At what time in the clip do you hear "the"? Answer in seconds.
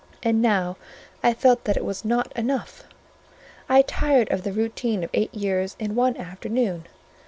4.41-4.51